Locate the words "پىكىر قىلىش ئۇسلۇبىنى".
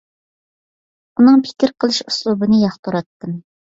1.47-2.63